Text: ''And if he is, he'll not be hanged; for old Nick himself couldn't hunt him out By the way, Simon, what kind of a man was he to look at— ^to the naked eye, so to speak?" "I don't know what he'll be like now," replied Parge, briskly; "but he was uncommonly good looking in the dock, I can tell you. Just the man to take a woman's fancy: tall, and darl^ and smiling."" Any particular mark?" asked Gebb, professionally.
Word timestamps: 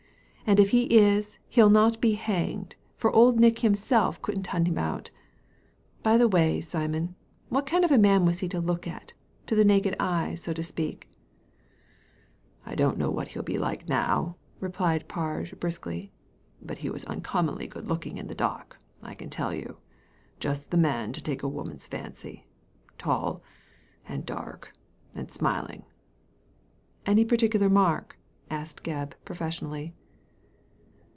''And 0.51 0.59
if 0.59 0.71
he 0.71 0.97
is, 0.97 1.39
he'll 1.47 1.69
not 1.69 2.01
be 2.01 2.11
hanged; 2.13 2.75
for 2.97 3.09
old 3.09 3.39
Nick 3.39 3.59
himself 3.59 4.21
couldn't 4.21 4.47
hunt 4.47 4.67
him 4.67 4.77
out 4.77 5.09
By 6.03 6.17
the 6.17 6.27
way, 6.27 6.59
Simon, 6.59 7.15
what 7.47 7.65
kind 7.65 7.85
of 7.85 7.91
a 7.91 7.97
man 7.97 8.25
was 8.25 8.39
he 8.39 8.49
to 8.49 8.59
look 8.59 8.85
at— 8.85 9.13
^to 9.47 9.55
the 9.55 9.63
naked 9.63 9.95
eye, 9.97 10.35
so 10.35 10.51
to 10.51 10.61
speak?" 10.61 11.07
"I 12.65 12.75
don't 12.75 12.97
know 12.97 13.09
what 13.09 13.29
he'll 13.29 13.43
be 13.43 13.57
like 13.57 13.87
now," 13.87 14.35
replied 14.59 15.07
Parge, 15.07 15.57
briskly; 15.57 16.11
"but 16.61 16.79
he 16.79 16.89
was 16.89 17.05
uncommonly 17.05 17.67
good 17.67 17.87
looking 17.87 18.17
in 18.17 18.27
the 18.27 18.35
dock, 18.35 18.77
I 19.01 19.13
can 19.13 19.29
tell 19.29 19.53
you. 19.53 19.77
Just 20.41 20.69
the 20.69 20.75
man 20.75 21.13
to 21.13 21.23
take 21.23 21.43
a 21.43 21.47
woman's 21.47 21.87
fancy: 21.87 22.45
tall, 22.97 23.41
and 24.05 24.25
darl^ 24.27 24.65
and 25.15 25.31
smiling."" 25.31 25.85
Any 27.05 27.23
particular 27.23 27.69
mark?" 27.69 28.19
asked 28.51 28.83
Gebb, 28.83 29.13
professionally. 29.23 29.93